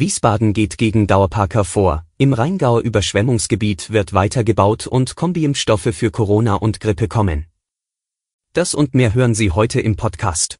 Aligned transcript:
Wiesbaden 0.00 0.52
geht 0.52 0.78
gegen 0.78 1.06
Dauerparker 1.06 1.64
vor. 1.64 2.04
Im 2.18 2.32
Rheingauer 2.32 2.80
Überschwemmungsgebiet 2.80 3.90
wird 3.90 4.12
weitergebaut 4.12 4.86
und 4.86 5.16
Kombiimpfstoffe 5.16 5.90
für 5.92 6.10
Corona 6.10 6.54
und 6.54 6.80
Grippe 6.80 7.08
kommen. 7.08 7.46
Das 8.52 8.74
und 8.74 8.94
mehr 8.94 9.14
hören 9.14 9.34
Sie 9.34 9.50
heute 9.50 9.80
im 9.80 9.96
Podcast. 9.96 10.56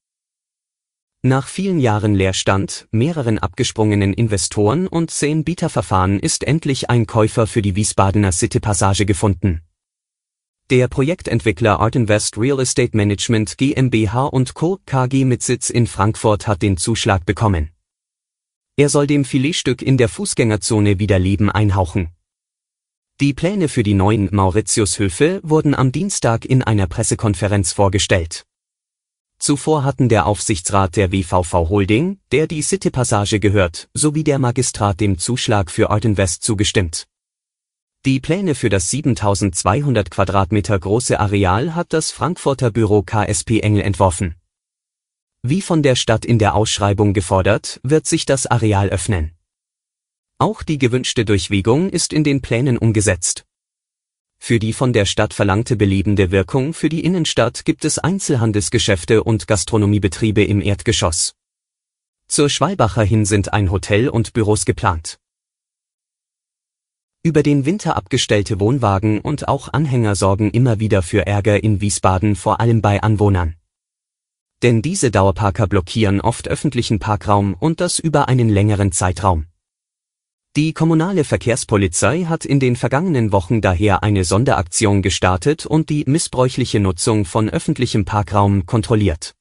Nach 1.22 1.48
vielen 1.48 1.80
Jahren 1.80 2.14
Leerstand, 2.14 2.86
mehreren 2.90 3.38
abgesprungenen 3.38 4.12
Investoren 4.12 4.86
und 4.86 5.10
zehn 5.10 5.44
Bieterverfahren 5.44 6.20
ist 6.20 6.44
endlich 6.44 6.90
ein 6.90 7.06
Käufer 7.06 7.46
für 7.46 7.62
die 7.62 7.76
Wiesbadener 7.76 8.32
City 8.32 8.60
Passage 8.60 9.06
gefunden. 9.06 9.62
Der 10.70 10.86
Projektentwickler 10.88 11.80
Art 11.80 11.96
Invest 11.96 12.36
Real 12.38 12.60
Estate 12.60 12.96
Management 12.96 13.56
GmbH 13.56 14.26
und 14.26 14.54
Co. 14.54 14.78
KG 14.84 15.24
mit 15.24 15.42
Sitz 15.42 15.70
in 15.70 15.86
Frankfurt 15.86 16.46
hat 16.46 16.60
den 16.62 16.76
Zuschlag 16.76 17.24
bekommen. 17.24 17.70
Er 18.78 18.88
soll 18.88 19.08
dem 19.08 19.24
Filetstück 19.24 19.82
in 19.82 19.96
der 19.96 20.08
Fußgängerzone 20.08 21.00
wieder 21.00 21.18
Leben 21.18 21.50
einhauchen. 21.50 22.10
Die 23.20 23.34
Pläne 23.34 23.66
für 23.66 23.82
die 23.82 23.94
neuen 23.94 24.28
Mauritiushöfe 24.32 25.40
wurden 25.42 25.74
am 25.74 25.90
Dienstag 25.90 26.44
in 26.44 26.62
einer 26.62 26.86
Pressekonferenz 26.86 27.72
vorgestellt. 27.72 28.44
Zuvor 29.40 29.82
hatten 29.82 30.08
der 30.08 30.26
Aufsichtsrat 30.26 30.94
der 30.94 31.10
WVV 31.10 31.68
Holding, 31.68 32.20
der 32.30 32.46
die 32.46 32.62
City 32.62 32.90
Passage 32.90 33.40
gehört, 33.40 33.88
sowie 33.94 34.22
der 34.22 34.38
Magistrat 34.38 35.00
dem 35.00 35.18
Zuschlag 35.18 35.72
für 35.72 35.90
Art 35.90 36.04
Invest 36.04 36.44
zugestimmt. 36.44 37.08
Die 38.04 38.20
Pläne 38.20 38.54
für 38.54 38.68
das 38.68 38.90
7200 38.90 40.08
Quadratmeter 40.08 40.78
große 40.78 41.18
Areal 41.18 41.74
hat 41.74 41.92
das 41.92 42.12
Frankfurter 42.12 42.70
Büro 42.70 43.02
KSP 43.02 43.58
Engel 43.58 43.82
entworfen. 43.82 44.36
Wie 45.50 45.62
von 45.62 45.82
der 45.82 45.96
Stadt 45.96 46.26
in 46.26 46.38
der 46.38 46.54
Ausschreibung 46.54 47.14
gefordert, 47.14 47.80
wird 47.82 48.06
sich 48.06 48.26
das 48.26 48.44
Areal 48.44 48.90
öffnen. 48.90 49.32
Auch 50.36 50.62
die 50.62 50.76
gewünschte 50.76 51.24
Durchwegung 51.24 51.88
ist 51.88 52.12
in 52.12 52.22
den 52.22 52.42
Plänen 52.42 52.76
umgesetzt. 52.76 53.46
Für 54.38 54.58
die 54.58 54.74
von 54.74 54.92
der 54.92 55.06
Stadt 55.06 55.32
verlangte 55.32 55.76
belebende 55.76 56.30
Wirkung 56.32 56.74
für 56.74 56.90
die 56.90 57.02
Innenstadt 57.02 57.64
gibt 57.64 57.86
es 57.86 57.98
Einzelhandelsgeschäfte 57.98 59.24
und 59.24 59.46
Gastronomiebetriebe 59.46 60.44
im 60.44 60.60
Erdgeschoss. 60.60 61.32
Zur 62.26 62.50
Schwalbacher 62.50 63.04
hin 63.04 63.24
sind 63.24 63.54
ein 63.54 63.70
Hotel 63.70 64.10
und 64.10 64.34
Büros 64.34 64.66
geplant. 64.66 65.18
Über 67.22 67.42
den 67.42 67.64
Winter 67.64 67.96
abgestellte 67.96 68.60
Wohnwagen 68.60 69.22
und 69.22 69.48
auch 69.48 69.72
Anhänger 69.72 70.14
sorgen 70.14 70.50
immer 70.50 70.78
wieder 70.78 71.00
für 71.00 71.26
Ärger 71.26 71.64
in 71.64 71.80
Wiesbaden 71.80 72.36
vor 72.36 72.60
allem 72.60 72.82
bei 72.82 73.00
Anwohnern. 73.02 73.57
Denn 74.62 74.82
diese 74.82 75.10
Dauerparker 75.10 75.66
blockieren 75.66 76.20
oft 76.20 76.48
öffentlichen 76.48 76.98
Parkraum 76.98 77.54
und 77.54 77.80
das 77.80 77.98
über 77.98 78.28
einen 78.28 78.48
längeren 78.48 78.90
Zeitraum. 78.92 79.46
Die 80.56 80.72
kommunale 80.72 81.22
Verkehrspolizei 81.22 82.24
hat 82.24 82.44
in 82.44 82.58
den 82.58 82.74
vergangenen 82.74 83.30
Wochen 83.30 83.60
daher 83.60 84.02
eine 84.02 84.24
Sonderaktion 84.24 85.02
gestartet 85.02 85.66
und 85.66 85.88
die 85.88 86.04
missbräuchliche 86.06 86.80
Nutzung 86.80 87.24
von 87.24 87.48
öffentlichem 87.48 88.04
Parkraum 88.04 88.66
kontrolliert. 88.66 89.34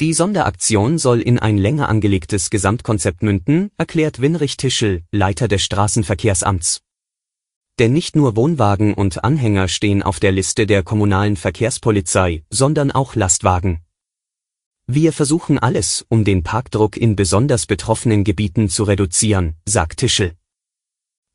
Die 0.00 0.12
Sonderaktion 0.12 0.98
soll 0.98 1.20
in 1.20 1.38
ein 1.38 1.56
länger 1.56 1.88
angelegtes 1.88 2.50
Gesamtkonzept 2.50 3.22
münden, 3.22 3.70
erklärt 3.78 4.20
Winrich 4.20 4.56
Tischel, 4.56 5.04
Leiter 5.12 5.46
des 5.46 5.62
Straßenverkehrsamts. 5.62 6.80
Denn 7.78 7.92
nicht 7.92 8.16
nur 8.16 8.36
Wohnwagen 8.36 8.94
und 8.94 9.22
Anhänger 9.22 9.68
stehen 9.68 10.02
auf 10.02 10.18
der 10.18 10.32
Liste 10.32 10.66
der 10.66 10.82
kommunalen 10.82 11.36
Verkehrspolizei, 11.36 12.42
sondern 12.50 12.90
auch 12.90 13.14
Lastwagen. 13.14 13.85
Wir 14.88 15.12
versuchen 15.12 15.58
alles, 15.58 16.06
um 16.08 16.24
den 16.24 16.44
Parkdruck 16.44 16.96
in 16.96 17.16
besonders 17.16 17.66
betroffenen 17.66 18.22
Gebieten 18.22 18.68
zu 18.68 18.84
reduzieren, 18.84 19.56
sagt 19.64 19.98
Tischel. 19.98 20.36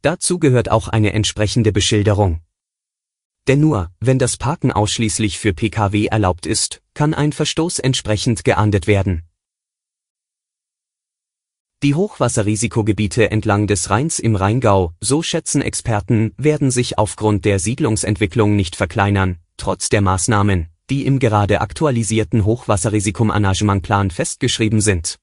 Dazu 0.01 0.39
gehört 0.39 0.71
auch 0.71 0.87
eine 0.87 1.11
entsprechende 1.11 1.73
Beschilderung. 1.73 2.39
Denn 3.47 3.59
nur, 3.59 3.91
wenn 3.99 4.19
das 4.19 4.37
Parken 4.37 4.71
ausschließlich 4.71 5.37
für 5.37 5.53
Pkw 5.53 6.05
erlaubt 6.05 6.45
ist, 6.45 6.81
kann 6.93 7.13
ein 7.13 7.33
Verstoß 7.33 7.79
entsprechend 7.79 8.45
geahndet 8.45 8.87
werden. 8.87 9.23
Die 11.83 11.95
Hochwasserrisikogebiete 11.95 13.31
entlang 13.31 13.67
des 13.67 13.89
Rheins 13.89 14.19
im 14.19 14.37
Rheingau, 14.37 14.93
so 15.01 15.23
schätzen 15.23 15.61
Experten, 15.61 16.33
werden 16.37 16.71
sich 16.71 16.97
aufgrund 16.97 17.43
der 17.43 17.59
Siedlungsentwicklung 17.59 18.55
nicht 18.55 18.77
verkleinern, 18.77 19.39
trotz 19.57 19.89
der 19.89 20.01
Maßnahmen, 20.01 20.70
die 20.91 21.05
im 21.05 21.19
gerade 21.19 21.61
aktualisierten 21.61 22.43
Hochwasserrisikomanagementplan 22.43 24.11
festgeschrieben 24.11 24.81
sind. 24.81 25.19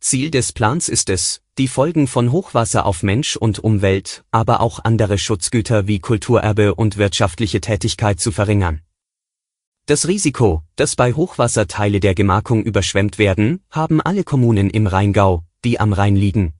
Ziel 0.00 0.30
des 0.30 0.52
Plans 0.52 0.88
ist 0.88 1.10
es, 1.10 1.42
die 1.58 1.66
Folgen 1.66 2.06
von 2.06 2.30
Hochwasser 2.30 2.86
auf 2.86 3.02
Mensch 3.02 3.34
und 3.34 3.58
Umwelt, 3.58 4.22
aber 4.30 4.60
auch 4.60 4.78
andere 4.84 5.18
Schutzgüter 5.18 5.88
wie 5.88 5.98
Kulturerbe 5.98 6.76
und 6.76 6.96
wirtschaftliche 6.96 7.60
Tätigkeit 7.60 8.20
zu 8.20 8.30
verringern. 8.30 8.80
Das 9.86 10.06
Risiko, 10.06 10.62
dass 10.76 10.94
bei 10.94 11.12
Hochwasser 11.12 11.66
Teile 11.66 11.98
der 11.98 12.14
Gemarkung 12.14 12.62
überschwemmt 12.62 13.18
werden, 13.18 13.64
haben 13.70 14.00
alle 14.00 14.22
Kommunen 14.22 14.70
im 14.70 14.86
Rheingau, 14.86 15.42
die 15.64 15.80
am 15.80 15.92
Rhein 15.92 16.14
liegen. 16.14 16.54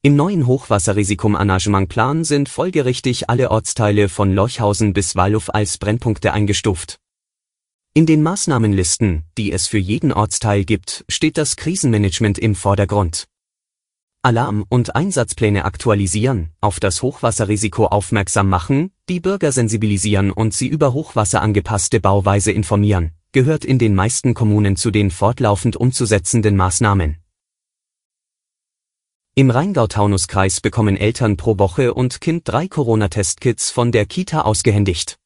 Im 0.00 0.16
neuen 0.16 0.46
Hochwasserrisikomanagementplan 0.46 2.24
sind 2.24 2.48
folgerichtig 2.48 3.28
alle 3.28 3.50
Ortsteile 3.50 4.08
von 4.08 4.32
Lorchhausen 4.32 4.94
bis 4.94 5.16
Walluff 5.16 5.50
als 5.50 5.76
Brennpunkte 5.76 6.32
eingestuft. 6.32 6.98
In 7.92 8.06
den 8.06 8.22
Maßnahmenlisten, 8.22 9.24
die 9.36 9.50
es 9.50 9.66
für 9.66 9.78
jeden 9.78 10.12
Ortsteil 10.12 10.64
gibt, 10.64 11.04
steht 11.08 11.36
das 11.36 11.56
Krisenmanagement 11.56 12.38
im 12.38 12.54
Vordergrund. 12.54 13.26
Alarm- 14.22 14.64
und 14.68 14.94
Einsatzpläne 14.94 15.64
aktualisieren, 15.64 16.50
auf 16.60 16.78
das 16.78 17.02
Hochwasserrisiko 17.02 17.86
aufmerksam 17.86 18.48
machen, 18.48 18.92
die 19.08 19.18
Bürger 19.18 19.50
sensibilisieren 19.50 20.30
und 20.30 20.54
sie 20.54 20.68
über 20.68 20.92
Hochwasser 20.92 21.42
angepasste 21.42 21.98
Bauweise 21.98 22.52
informieren, 22.52 23.10
gehört 23.32 23.64
in 23.64 23.80
den 23.80 23.96
meisten 23.96 24.34
Kommunen 24.34 24.76
zu 24.76 24.92
den 24.92 25.10
fortlaufend 25.10 25.74
umzusetzenden 25.74 26.56
Maßnahmen. 26.56 27.16
Im 29.34 29.50
Rheingau-Taunus-Kreis 29.50 30.60
bekommen 30.60 30.96
Eltern 30.96 31.36
pro 31.36 31.58
Woche 31.58 31.92
und 31.92 32.20
Kind 32.20 32.46
drei 32.46 32.68
Corona-Testkits 32.68 33.72
von 33.72 33.90
der 33.90 34.06
Kita 34.06 34.42
ausgehändigt. 34.42 35.19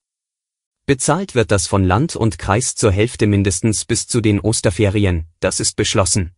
Bezahlt 0.87 1.34
wird 1.34 1.50
das 1.50 1.67
von 1.67 1.83
Land 1.83 2.15
und 2.15 2.39
Kreis 2.39 2.75
zur 2.75 2.93
Hälfte 2.93 3.27
mindestens 3.27 3.87
bis 3.87 4.06
zu 4.06 4.21
den 4.21 4.39
Osterferien, 4.39 5.25
das 5.41 5.59
ist 5.59 5.77
beschlossen. 5.77 6.33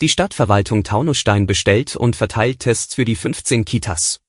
Die 0.00 0.08
Stadtverwaltung 0.08 0.82
Taunusstein 0.82 1.46
bestellt 1.46 1.94
und 1.94 2.16
verteilt 2.16 2.58
Tests 2.58 2.96
für 2.96 3.04
die 3.04 3.14
15 3.14 3.64
Kitas. 3.64 4.20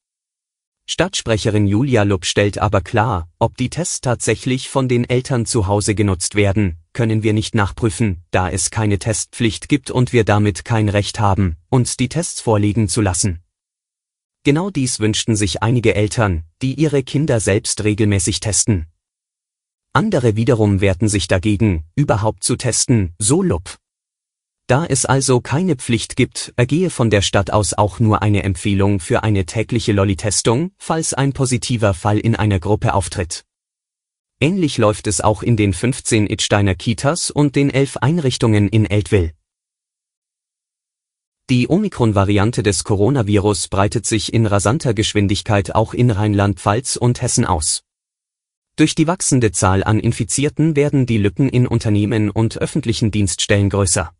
Stadtsprecherin 0.85 1.65
Julia 1.65 2.03
Lupp 2.03 2.25
stellt 2.25 2.59
aber 2.59 2.81
klar, 2.81 3.27
ob 3.39 3.57
die 3.57 3.71
Tests 3.71 4.01
tatsächlich 4.01 4.69
von 4.69 4.87
den 4.87 5.09
Eltern 5.09 5.47
zu 5.47 5.65
Hause 5.65 5.95
genutzt 5.95 6.35
werden, 6.35 6.77
können 6.93 7.23
wir 7.23 7.33
nicht 7.33 7.55
nachprüfen, 7.55 8.23
da 8.29 8.51
es 8.51 8.69
keine 8.69 8.99
Testpflicht 8.99 9.67
gibt 9.67 9.89
und 9.89 10.13
wir 10.13 10.25
damit 10.25 10.63
kein 10.63 10.89
Recht 10.89 11.19
haben, 11.19 11.57
uns 11.69 11.97
die 11.97 12.07
Tests 12.07 12.39
vorlegen 12.39 12.87
zu 12.87 13.01
lassen. 13.01 13.41
Genau 14.43 14.69
dies 14.69 14.99
wünschten 14.99 15.35
sich 15.35 15.63
einige 15.63 15.95
Eltern, 15.95 16.43
die 16.61 16.75
ihre 16.75 17.01
Kinder 17.01 17.39
selbst 17.39 17.83
regelmäßig 17.83 18.41
testen. 18.41 18.85
Andere 19.97 20.35
wiederum 20.35 20.79
wehrten 20.79 21.07
sich 21.07 21.27
dagegen, 21.27 21.83
überhaupt 21.95 22.43
zu 22.43 22.55
testen, 22.55 23.15
so 23.17 23.41
Lupp. 23.41 23.77
Da 24.67 24.85
es 24.85 25.07
also 25.07 25.41
keine 25.41 25.75
Pflicht 25.75 26.15
gibt, 26.15 26.53
ergehe 26.55 26.91
von 26.91 27.09
der 27.09 27.23
Stadt 27.23 27.49
aus 27.49 27.73
auch 27.73 27.99
nur 27.99 28.21
eine 28.21 28.43
Empfehlung 28.43 28.99
für 28.99 29.23
eine 29.23 29.47
tägliche 29.47 29.93
Lolli-Testung, 29.93 30.69
falls 30.77 31.15
ein 31.15 31.33
positiver 31.33 31.95
Fall 31.95 32.19
in 32.19 32.35
einer 32.35 32.59
Gruppe 32.59 32.93
auftritt. 32.93 33.43
Ähnlich 34.39 34.77
läuft 34.77 35.07
es 35.07 35.19
auch 35.19 35.41
in 35.41 35.57
den 35.57 35.73
15 35.73 36.29
Itsteiner 36.29 36.75
Kitas 36.75 37.31
und 37.31 37.55
den 37.55 37.71
11 37.71 37.97
Einrichtungen 37.97 38.69
in 38.69 38.85
Eltville. 38.85 39.31
Die 41.49 41.71
Omikron-Variante 41.71 42.61
des 42.61 42.83
Coronavirus 42.83 43.69
breitet 43.69 44.05
sich 44.05 44.31
in 44.31 44.45
rasanter 44.45 44.93
Geschwindigkeit 44.93 45.73
auch 45.73 45.95
in 45.95 46.11
Rheinland-Pfalz 46.11 46.97
und 46.97 47.23
Hessen 47.23 47.45
aus. 47.45 47.86
Durch 48.77 48.93
die 48.93 49.07
wachsende 49.07 49.51
Zahl 49.51 49.83
an 49.83 49.99
Infizierten 49.99 50.75
werden 50.75 51.07
die 51.07 51.17
Lücken 51.17 51.49
in 51.49 51.65
Unternehmen 51.65 52.29
und 52.29 52.59
öffentlichen 52.59 53.09
Dienststellen 53.09 53.71
größer. 53.71 54.13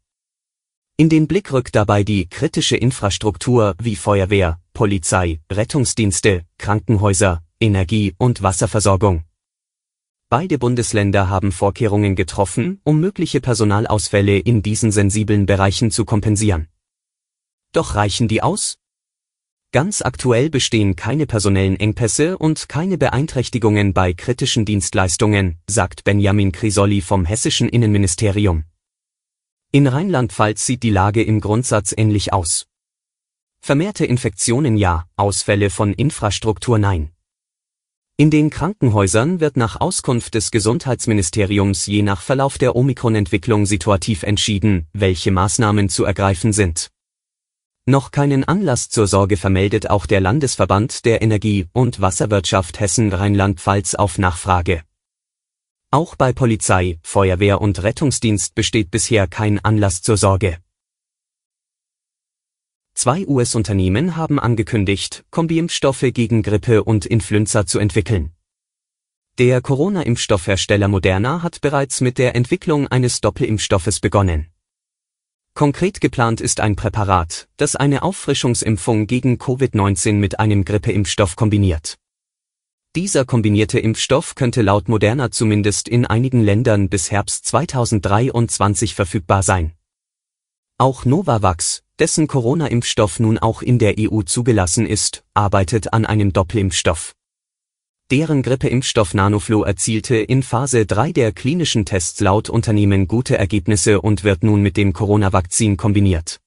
In 0.98 1.10
den 1.10 1.28
Blick 1.28 1.54
rückt 1.54 1.76
dabei 1.76 2.04
die 2.04 2.28
kritische 2.28 2.76
Infrastruktur 2.76 3.76
wie 3.80 3.96
Feuerwehr, 3.96 4.60
Polizei, 4.74 5.42
Rettungsdienste, 5.52 6.44
Krankenhäuser, 6.58 7.44
Energie- 7.60 8.16
und 8.18 8.42
Wasserversorgung. 8.42 9.26
Beide 10.28 10.58
Bundesländer 10.58 11.30
haben 11.30 11.52
Vorkehrungen 11.52 12.16
getroffen, 12.16 12.82
um 12.84 13.00
mögliche 13.00 13.42
Personalausfälle 13.42 14.40
in 14.40 14.64
diesen 14.64 14.92
sensiblen 14.92 15.46
Bereichen 15.46 15.92
zu 15.92 16.04
kompensieren. 16.04 16.68
Doch 17.74 17.94
reichen 17.94 18.28
die 18.28 18.42
aus? 18.42 18.80
Ganz 19.74 20.02
aktuell 20.02 20.50
bestehen 20.50 20.96
keine 20.96 21.26
personellen 21.26 21.78
Engpässe 21.78 22.38
und 22.38 22.70
keine 22.70 22.98
Beeinträchtigungen 22.98 23.94
bei 23.94 24.14
kritischen 24.14 24.64
Dienstleistungen, 24.64 25.60
sagt 25.68 26.06
Benjamin 26.06 26.54
Crisoli 26.54 27.02
vom 27.02 27.26
hessischen 27.26 27.68
Innenministerium. 27.68 28.64
In 29.74 29.88
Rheinland-Pfalz 29.88 30.66
sieht 30.66 30.84
die 30.84 30.90
Lage 30.90 31.22
im 31.22 31.42
Grundsatz 31.42 31.94
ähnlich 31.96 32.32
aus. 32.32 32.68
Vermehrte 33.60 34.06
Infektionen 34.06 34.78
ja, 34.78 35.06
Ausfälle 35.18 35.70
von 35.70 35.94
Infrastruktur 35.94 36.80
nein. 36.80 37.12
In 38.16 38.32
den 38.32 38.50
Krankenhäusern 38.50 39.42
wird 39.42 39.58
nach 39.58 39.80
Auskunft 39.80 40.34
des 40.34 40.50
Gesundheitsministeriums 40.52 41.86
je 41.86 42.04
nach 42.04 42.22
Verlauf 42.22 42.58
der 42.58 42.76
Omikron-Entwicklung 42.78 43.66
situativ 43.66 44.24
entschieden, 44.24 44.88
welche 44.94 45.32
Maßnahmen 45.32 45.90
zu 45.90 46.06
ergreifen 46.06 46.54
sind. 46.54 46.90
Noch 47.90 48.12
keinen 48.12 48.44
Anlass 48.44 48.90
zur 48.90 49.08
Sorge 49.08 49.38
vermeldet 49.38 49.90
auch 49.90 50.06
der 50.08 50.20
Landesverband 50.20 51.06
der 51.06 51.22
Energie- 51.22 51.68
und 51.72 52.02
Wasserwirtschaft 52.02 52.82
Hessen 52.82 53.14
Rheinland-Pfalz 53.14 53.96
auf 53.96 54.18
Nachfrage. 54.18 54.84
Auch 55.90 56.18
bei 56.18 56.34
Polizei, 56.34 57.00
Feuerwehr 57.02 57.62
und 57.62 57.82
Rettungsdienst 57.82 58.56
besteht 58.56 58.92
bisher 58.92 59.26
kein 59.28 59.64
Anlass 59.64 60.02
zur 60.02 60.18
Sorge. 60.18 60.58
Zwei 62.94 63.26
US-Unternehmen 63.26 64.18
haben 64.18 64.38
angekündigt, 64.38 65.24
Kombi-Impfstoffe 65.32 66.12
gegen 66.12 66.44
Grippe 66.44 66.84
und 66.84 67.06
Influenza 67.06 67.66
zu 67.66 67.80
entwickeln. 67.80 68.34
Der 69.38 69.62
Corona-Impfstoffhersteller 69.62 70.90
Moderna 70.90 71.42
hat 71.42 71.62
bereits 71.62 72.02
mit 72.02 72.18
der 72.18 72.36
Entwicklung 72.36 72.90
eines 72.90 73.22
Doppelimpfstoffes 73.22 74.02
begonnen. 74.02 74.48
Konkret 75.58 76.02
geplant 76.02 76.40
ist 76.40 76.60
ein 76.60 76.76
Präparat, 76.76 77.48
das 77.58 77.76
eine 77.76 78.04
Auffrischungsimpfung 78.04 79.08
gegen 79.08 79.38
Covid-19 79.38 80.12
mit 80.12 80.40
einem 80.40 80.64
Grippeimpfstoff 80.64 81.36
kombiniert. 81.36 81.96
Dieser 82.96 83.26
kombinierte 83.26 83.80
Impfstoff 83.80 84.36
könnte 84.36 84.62
laut 84.62 84.88
Moderna 84.88 85.32
zumindest 85.32 85.88
in 85.88 86.06
einigen 86.06 86.44
Ländern 86.44 86.90
bis 86.90 87.10
Herbst 87.10 87.48
2023 87.48 88.94
verfügbar 88.94 89.42
sein. 89.42 89.74
Auch 90.78 91.06
Novavax, 91.06 91.82
dessen 91.98 92.28
Corona-Impfstoff 92.28 93.20
nun 93.20 93.40
auch 93.40 93.64
in 93.64 93.80
der 93.80 93.96
EU 93.98 94.22
zugelassen 94.22 94.86
ist, 94.86 95.24
arbeitet 95.34 95.92
an 95.92 96.06
einem 96.06 96.34
Doppelimpfstoff. 96.34 97.17
Deren 98.10 98.42
Grippeimpfstoff 98.42 99.14
Nanoflo 99.14 99.64
erzielte 99.64 100.16
in 100.16 100.42
Phase 100.42 100.86
3 100.86 101.12
der 101.12 101.34
klinischen 101.34 101.84
Tests 101.84 102.22
laut 102.22 102.50
Unternehmen 102.50 103.06
gute 103.06 103.38
Ergebnisse 103.38 104.00
und 104.00 104.24
wird 104.24 104.44
nun 104.44 104.62
mit 104.62 104.78
dem 104.78 104.94
Corona-Vakzin 104.94 105.76
kombiniert. 105.76 106.40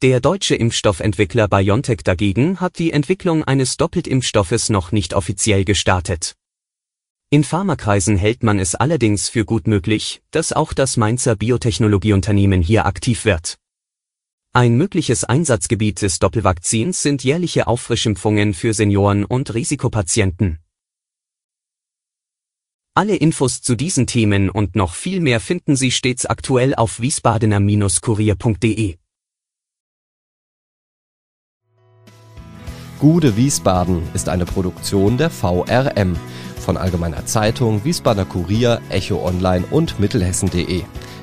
Der 0.00 0.20
deutsche 0.20 0.54
Impfstoffentwickler 0.54 1.46
BioNTech 1.46 1.98
dagegen 2.04 2.58
hat 2.58 2.78
die 2.78 2.90
Entwicklung 2.90 3.44
eines 3.44 3.76
Doppeltimpfstoffes 3.76 4.70
noch 4.70 4.92
nicht 4.92 5.12
offiziell 5.12 5.66
gestartet. 5.66 6.36
In 7.28 7.44
Pharmakreisen 7.44 8.16
hält 8.16 8.42
man 8.42 8.58
es 8.58 8.74
allerdings 8.74 9.28
für 9.28 9.44
gut 9.44 9.66
möglich, 9.66 10.22
dass 10.30 10.54
auch 10.54 10.72
das 10.72 10.96
Mainzer 10.96 11.36
Biotechnologieunternehmen 11.36 12.62
hier 12.62 12.86
aktiv 12.86 13.26
wird. 13.26 13.58
Ein 14.54 14.76
mögliches 14.76 15.24
Einsatzgebiet 15.24 16.02
des 16.02 16.18
Doppelvakzins 16.18 17.00
sind 17.00 17.24
jährliche 17.24 17.66
Auffrischimpfungen 17.68 18.52
für 18.52 18.74
Senioren 18.74 19.24
und 19.24 19.54
Risikopatienten. 19.54 20.58
Alle 22.94 23.16
Infos 23.16 23.62
zu 23.62 23.76
diesen 23.76 24.06
Themen 24.06 24.50
und 24.50 24.76
noch 24.76 24.92
viel 24.92 25.20
mehr 25.20 25.40
finden 25.40 25.74
Sie 25.74 25.90
stets 25.90 26.26
aktuell 26.26 26.74
auf 26.74 27.00
wiesbadener-kurier.de. 27.00 28.96
Gude 33.00 33.36
Wiesbaden 33.38 34.02
ist 34.12 34.28
eine 34.28 34.44
Produktion 34.44 35.16
der 35.16 35.30
VRM 35.30 36.14
von 36.58 36.76
Allgemeiner 36.76 37.24
Zeitung, 37.24 37.86
Wiesbadener 37.86 38.26
Kurier, 38.26 38.82
Echo 38.90 39.26
Online 39.26 39.64
und 39.70 39.98
Mittelhessen.de. 39.98 40.82